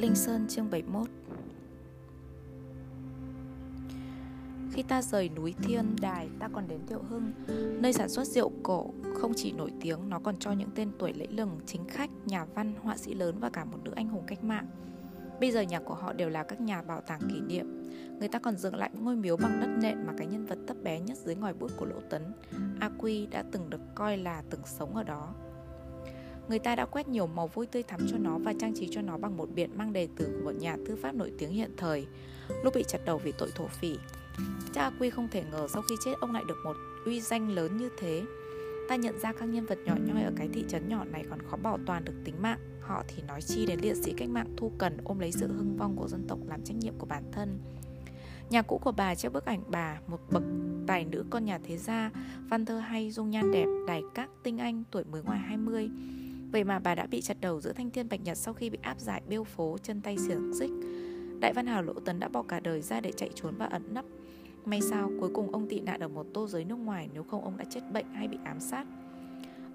[0.00, 1.08] Linh Sơn chương 71
[4.72, 7.32] Khi ta rời núi Thiên Đài, ta còn đến Thiệu Hưng
[7.82, 11.12] Nơi sản xuất rượu cổ không chỉ nổi tiếng Nó còn cho những tên tuổi
[11.12, 14.24] lẫy lừng, chính khách, nhà văn, họa sĩ lớn và cả một nữ anh hùng
[14.26, 14.66] cách mạng.
[15.40, 17.90] Bây giờ nhà của họ đều là các nhà bảo tàng kỷ niệm.
[18.18, 20.76] Người ta còn dựng lại ngôi miếu bằng đất nện mà cái nhân vật thấp
[20.82, 22.22] bé nhất dưới ngòi bút của Lỗ Tấn
[22.80, 25.34] A Quy đã từng được coi là từng sống ở đó.
[26.50, 29.02] Người ta đã quét nhiều màu vui tươi thắm cho nó và trang trí cho
[29.02, 31.70] nó bằng một biển mang đề từ của một nhà thư pháp nổi tiếng hiện
[31.76, 32.06] thời
[32.64, 33.96] lúc bị chặt đầu vì tội thổ phỉ.
[34.72, 37.76] Cha Quy không thể ngờ sau khi chết ông lại được một uy danh lớn
[37.76, 38.22] như thế.
[38.88, 41.38] Ta nhận ra các nhân vật nhỏ nhoi ở cái thị trấn nhỏ này còn
[41.42, 42.58] khó bảo toàn được tính mạng.
[42.80, 45.76] Họ thì nói chi đến liệt sĩ cách mạng thu cần ôm lấy sự hưng
[45.76, 47.58] vong của dân tộc làm trách nhiệm của bản thân.
[48.50, 50.42] Nhà cũ của bà treo bức ảnh bà, một bậc
[50.86, 52.10] tài nữ con nhà thế gia,
[52.48, 55.90] văn thơ hay, dung nhan đẹp, đài các, tinh anh, tuổi mới ngoài 20.
[56.52, 58.78] Vậy mà bà đã bị chặt đầu giữa thanh thiên bạch nhật sau khi bị
[58.82, 60.70] áp giải biêu phố, chân tay xiềng xích.
[61.40, 63.94] Đại văn hào Lỗ Tấn đã bỏ cả đời ra để chạy trốn và ẩn
[63.94, 64.04] nấp.
[64.64, 67.44] May sao, cuối cùng ông tị nạn ở một tô giới nước ngoài, nếu không
[67.44, 68.86] ông đã chết bệnh hay bị ám sát.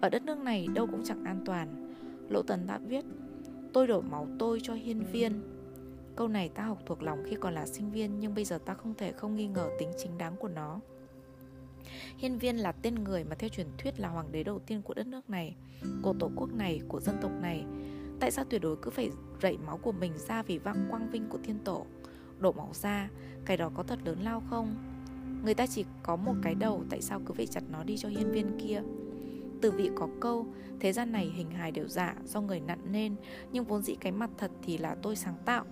[0.00, 1.94] Ở đất nước này, đâu cũng chẳng an toàn.
[2.28, 3.04] Lỗ Tấn đã viết,
[3.74, 5.40] Tôi đổ máu tôi cho hiên viên
[6.16, 8.74] Câu này ta học thuộc lòng khi còn là sinh viên, Nhưng bây giờ ta
[8.74, 10.80] không thể không nghi ngờ tính chính đáng của nó
[12.18, 14.94] Hiên viên là tên người mà theo truyền thuyết là hoàng đế đầu tiên của
[14.94, 15.56] đất nước này
[16.02, 17.64] Của tổ quốc này, của dân tộc này
[18.20, 19.10] Tại sao tuyệt đối cứ phải
[19.42, 21.86] rảy máu của mình ra vì vang quang vinh của thiên tổ
[22.38, 23.08] Đổ máu ra,
[23.44, 24.74] cái đó có thật lớn lao không?
[25.44, 28.08] Người ta chỉ có một cái đầu, tại sao cứ phải chặt nó đi cho
[28.08, 28.82] hiên viên kia?
[29.62, 30.46] Từ vị có câu,
[30.80, 33.16] thế gian này hình hài đều giả do người nặn nên
[33.52, 35.64] Nhưng vốn dĩ cái mặt thật thì là tôi sáng tạo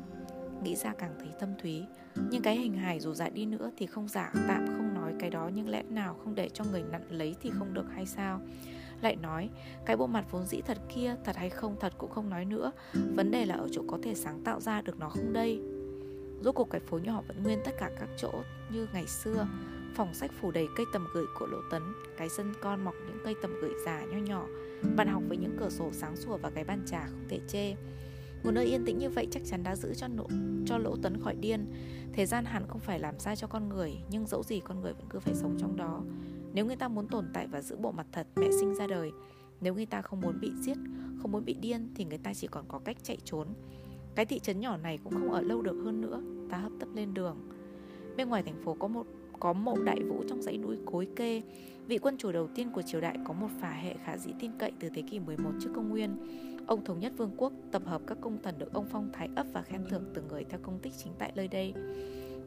[0.62, 1.82] Nghĩ ra càng thấy tâm thúy
[2.30, 4.91] Nhưng cái hình hài dù giả đi nữa thì không giả tạm không
[5.22, 8.06] cái đó Nhưng lẽ nào không để cho người nặn lấy thì không được hay
[8.06, 8.40] sao?
[9.00, 9.50] Lại nói,
[9.86, 12.72] cái bộ mặt vốn dĩ thật kia thật hay không thật cũng không nói nữa.
[13.14, 15.60] Vấn đề là ở chỗ có thể sáng tạo ra được nó không đây?
[16.40, 18.32] Rốt cuộc cái phố nhỏ vẫn nguyên tất cả các chỗ
[18.72, 19.46] như ngày xưa.
[19.94, 21.82] Phòng sách phủ đầy cây tầm gửi của lỗ tấn,
[22.16, 24.46] cái sân con mọc những cây tầm gửi già nho nhỏ.
[24.96, 27.74] Bạn học với những cửa sổ sáng sủa và cái bàn trà không thể chê
[28.44, 30.26] một nơi yên tĩnh như vậy chắc chắn đã giữ cho nỗ,
[30.66, 31.66] cho lỗ tấn khỏi điên.
[32.12, 34.92] Thế gian hẳn không phải làm sai cho con người nhưng dẫu gì con người
[34.92, 36.02] vẫn cứ phải sống trong đó.
[36.54, 39.10] Nếu người ta muốn tồn tại và giữ bộ mặt thật mẹ sinh ra đời.
[39.60, 40.76] Nếu người ta không muốn bị giết,
[41.22, 43.48] không muốn bị điên Thì người ta chỉ còn có cách chạy trốn.
[44.14, 46.88] Cái thị trấn nhỏ này cũng không ở lâu được hơn nữa Ta hấp tấp
[46.94, 47.36] lên đường.
[48.16, 49.06] Bên ngoài thành phố có một
[49.40, 51.42] có mộ đại vũ trong dãy núi cối kê.
[51.86, 54.50] Vị quân chủ đầu tiên của triều đại có một phả hệ khả dĩ tin
[54.58, 56.16] cậy từ thế kỷ 11 trước công nguyên.
[56.72, 59.46] Ông thống nhất vương quốc, tập hợp các công thần được ông phong thái ấp
[59.52, 61.74] và khen thưởng từng người theo công tích chính tại nơi đây.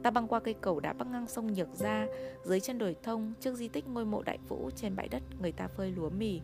[0.04, 2.08] Ta băng qua cây cầu đã bắc ngang sông Nhược Ra
[2.44, 5.52] Dưới chân đồi thông Trước di tích ngôi mộ đại vũ Trên bãi đất người
[5.52, 6.42] ta phơi lúa mì.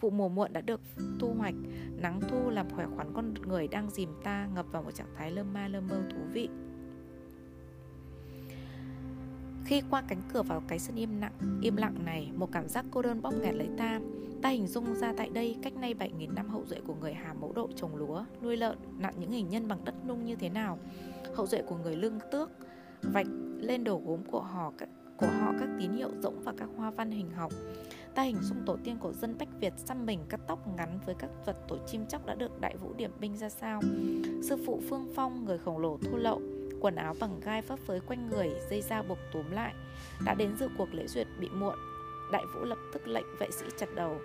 [0.00, 0.80] Vụ mùa muộn đã được
[1.20, 1.54] thu hoạch
[1.96, 5.30] Nắng thu làm khỏe khoắn con người đang dìm ta Ngập vào một trạng thái
[5.30, 6.48] lơ ma lơ mơ thú vị.
[9.66, 11.32] Khi qua cánh cửa vào cái sân im lặng,
[11.62, 14.00] im lặng này, một cảm giác cô đơn bóp nghẹt lấy ta.
[14.42, 17.34] Ta hình dung ra tại đây cách nay 7.000 năm hậu duệ của người Hà
[17.34, 20.48] mẫu độ trồng lúa, nuôi lợn, nặn những hình nhân bằng đất nung như thế
[20.48, 20.78] nào.
[21.34, 22.50] Hậu duệ của người lương tước,
[23.02, 23.26] vạch
[23.60, 26.90] lên đầu gốm của họ các của họ các tín hiệu rỗng và các hoa
[26.90, 27.52] văn hình học.
[28.14, 31.14] Ta hình dung tổ tiên của dân Bách Việt xăm mình cắt tóc ngắn với
[31.18, 33.80] các vật tổ chim chóc đã được đại vũ điểm binh ra sao.
[34.42, 36.40] Sư phụ Phương Phong, người khổng lồ thô lậu,
[36.80, 39.74] quần áo bằng gai phấp phới quanh người, dây da buộc túm lại,
[40.24, 41.76] đã đến dự cuộc lễ duyệt bị muộn.
[42.32, 44.16] Đại vũ lập tức lệnh vệ sĩ chặt đầu.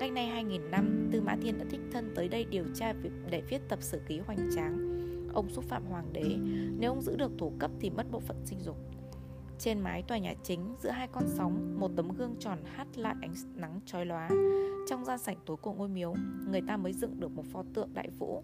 [0.00, 2.92] Cách nay 2.000 năm, Tư Mã Thiên đã thích thân tới đây điều tra
[3.30, 4.92] để viết tập sử ký hoành tráng
[5.34, 6.36] ông xúc phạm hoàng đế
[6.78, 8.76] Nếu ông giữ được thủ cấp thì mất bộ phận sinh dục
[9.58, 13.14] Trên mái tòa nhà chính Giữa hai con sóng Một tấm gương tròn hắt lại
[13.22, 14.28] ánh nắng chói lóa
[14.88, 16.14] Trong gian sảnh tối của ngôi miếu
[16.50, 18.42] Người ta mới dựng được một pho tượng đại vũ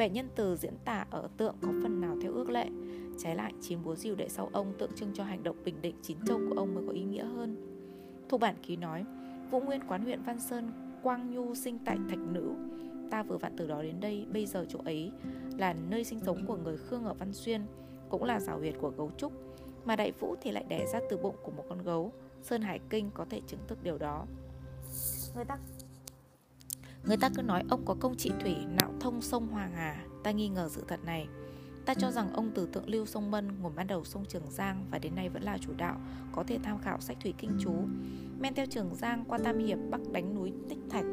[0.00, 2.66] Vẻ nhân từ diễn tả ở tượng có phần nào theo ước lệ?
[3.18, 5.94] Trái lại, chín búa rìu để sau ông tượng trưng cho hành động bình định
[6.02, 7.56] chín châu của ông mới có ý nghĩa hơn.
[8.28, 9.04] Thuộc bản ký nói,
[9.50, 10.72] Vũ Nguyên quán huyện Văn Sơn,
[11.02, 12.50] Quang Nhu sinh tại Thạch Nữ.
[13.10, 15.12] Ta vừa vặn từ đó đến đây, Bây giờ chỗ ấy
[15.58, 17.62] là nơi sinh sống của người Khương ở Văn Xuyên,
[18.08, 19.32] Cũng là rào huyệt của gấu trúc.
[19.84, 22.12] Mà Đại Vũ thì lại đẻ ra từ bụng của một con gấu.
[22.42, 24.26] Sơn Hải Kinh có thể chứng thực điều đó.
[25.34, 25.58] Người ta
[27.04, 30.30] Người ta cứ nói ông có công trị thủy nạo thông sông Hoàng Hà Ta
[30.30, 31.28] nghi ngờ sự thật này
[31.86, 34.86] Ta cho rằng ông từ tượng lưu sông Mân nguồn ban đầu sông Trường Giang
[34.90, 35.96] và đến nay vẫn là chủ đạo,
[36.32, 37.72] có thể tham khảo sách thủy kinh chú.
[38.40, 41.04] Men theo Trường Giang qua Tam Hiệp, Bắc đánh núi Tích Thạch,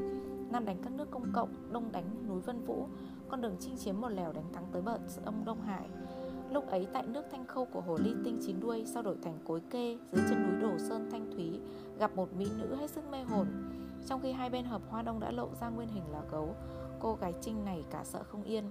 [0.51, 2.87] Nam đánh các nước công cộng, Đông đánh núi Vân Vũ,
[3.29, 5.89] con đường chinh chiến một lèo đánh thắng tới bờ ông Đông Hải.
[6.51, 9.39] Lúc ấy tại nước Thanh Khâu của Hồ Ly Tinh chín đuôi sau đổi thành
[9.45, 11.59] cối kê dưới chân núi Đồ Sơn Thanh Thúy
[11.99, 13.47] gặp một mỹ nữ hết sức mê hồn.
[14.07, 16.55] Trong khi hai bên hợp Hoa Đông đã lộ ra nguyên hình là gấu,
[16.99, 18.69] cô gái trinh này cả sợ không yên.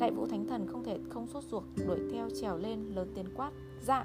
[0.00, 3.34] Đại vũ thánh thần không thể không sốt ruột đuổi theo trèo lên lớn tiếng
[3.36, 3.50] quát
[3.80, 4.04] dạ!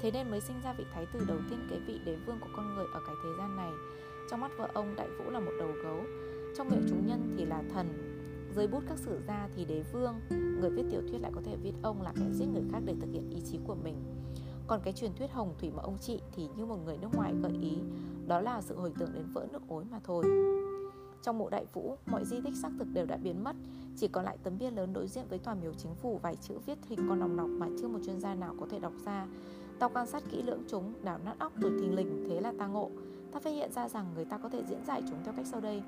[0.00, 2.48] Thế nên mới sinh ra vị thái tử đầu tiên kế vị đế vương của
[2.56, 3.70] con người ở cái thế gian này.
[4.30, 6.00] Trong mắt vợ ông đại vũ là một đầu gấu.
[6.56, 7.86] Trong miệng chúng nhân thì là thần.
[8.54, 10.14] Dưới bút các sử gia thì đế vương.
[10.30, 12.94] Người viết tiểu thuyết lại có thể viết ông là kẻ giết người khác để
[13.00, 13.96] thực hiện ý chí của mình
[14.66, 17.34] còn cái truyền thuyết hồng thủy mà ông chị thì như một người nước ngoài
[17.42, 17.78] gợi ý
[18.26, 20.24] đó là sự hồi tưởng đến vỡ nước ối mà thôi
[21.22, 23.56] trong mộ đại vũ, mọi di tích xác thực đều đã biến mất,
[23.96, 26.54] chỉ còn lại tấm bia lớn đối diện với tòa miếu chính phủ vài chữ
[26.66, 29.26] viết hình con lòng nọc mà chưa một chuyên gia nào có thể đọc ra.
[29.78, 32.66] Tao quan sát kỹ lưỡng chúng, đảo nát óc rồi thình lình, thế là ta
[32.66, 32.90] ngộ.
[33.32, 35.60] Ta phát hiện ra rằng người ta có thể diễn giải chúng theo cách sau
[35.60, 35.82] đây.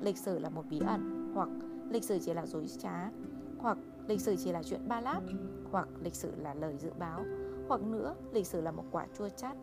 [0.00, 1.48] Lịch sử là một bí ẩn, hoặc
[1.90, 3.10] lịch sử chỉ là dối trá,
[3.58, 3.78] hoặc
[4.08, 5.22] lịch sử chỉ là chuyện ba láp,
[5.70, 7.24] hoặc lịch sử là lời dự báo,
[7.68, 9.56] hoặc nữa lịch sử là một quả chua chát.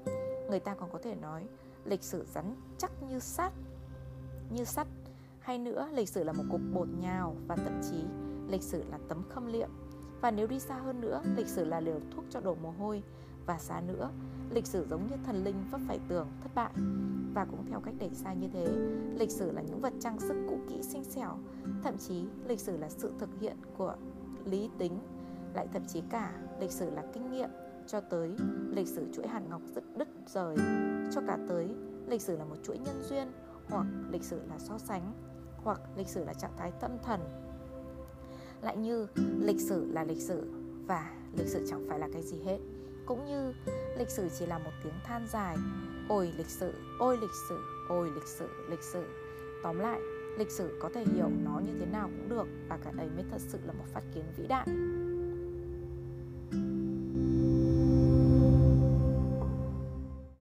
[0.50, 1.48] Người ta còn có thể nói
[1.86, 3.54] lịch sử rắn chắc như sắt,
[4.50, 4.88] như sắt.
[5.40, 8.04] Hay nữa lịch sử là một cục bột nhào và thậm chí
[8.48, 9.69] lịch sử là tấm khâm liệm.
[10.22, 13.04] Và nếu đi xa hơn nữa lịch sử là liều thuốc cho đổ mồ hôi.
[13.46, 14.10] Và xa nữa
[14.50, 16.72] lịch sử giống như thần linh vấp phải tường thất bại.
[17.34, 18.68] Và cũng theo cách đẩy xa như thế
[19.19, 21.38] lịch sử là những vật trang sức cũ kỹ xinh xẻo.
[21.84, 23.96] Thậm chí lịch sử là sự thực hiện của
[24.46, 25.00] lý tính
[25.54, 27.50] lại thậm chí cả lịch sử là kinh nghiệm
[27.87, 28.31] cho tới,
[28.71, 30.55] lịch sử chuỗi hàn ngọc rất đứt rời.
[31.11, 31.67] Cho cả tới,
[32.07, 33.31] lịch sử là một chuỗi nhân duyên,
[33.69, 35.13] hoặc lịch sử là so sánh,
[35.63, 37.19] hoặc lịch sử là trạng thái tâm thần.
[38.61, 39.07] Lại như,
[39.39, 40.51] lịch sử là lịch sử
[40.87, 42.57] và lịch sử chẳng phải là cái gì hết.
[43.05, 43.53] Cũng như,
[43.97, 45.57] lịch sử chỉ là một tiếng than dài.
[46.09, 47.59] Ôi lịch sử, ôi lịch sử,
[47.89, 49.03] ôi lịch sử lịch sử.
[49.63, 49.99] Tóm lại,
[50.37, 53.25] lịch sử có thể hiểu nó như thế nào cũng được và cả đấy mới
[53.31, 54.67] thật sự là một phát kiến vĩ đại.